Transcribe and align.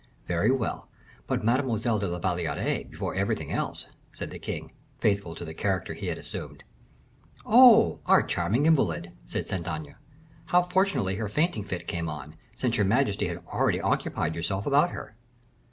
"Very 0.27 0.49
well; 0.49 0.89
but 1.27 1.43
Mademoiselle 1.43 1.99
de 1.99 2.07
la 2.07 2.17
Valliere 2.17 2.85
before 2.89 3.13
everything 3.13 3.51
else," 3.51 3.85
said 4.11 4.31
the 4.31 4.39
king, 4.39 4.71
faithful 4.97 5.35
to 5.35 5.45
the 5.45 5.53
character 5.53 5.93
he 5.93 6.07
had 6.07 6.17
assumed. 6.17 6.63
"Oh! 7.45 7.99
our 8.07 8.23
charming 8.23 8.65
invalid!" 8.65 9.11
said 9.27 9.45
Saint 9.47 9.67
Aignan; 9.67 9.97
"how 10.45 10.63
fortunately 10.63 11.17
her 11.17 11.29
fainting 11.29 11.63
fit 11.63 11.85
came 11.87 12.09
on, 12.09 12.35
since 12.55 12.77
your 12.77 12.85
majesty 12.87 13.27
had 13.27 13.43
already 13.45 13.79
occupied 13.79 14.33
yourself 14.33 14.65
about 14.65 14.89
her." 14.89 15.15